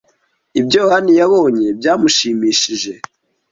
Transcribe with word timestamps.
Ibyo 0.59 0.77
Yohani 0.83 1.11
yabonye 1.19 1.67
byamushimishije. 1.79 2.91